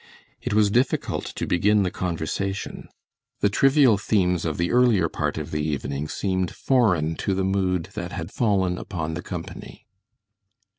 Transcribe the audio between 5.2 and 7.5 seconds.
of the evening seemed foreign to the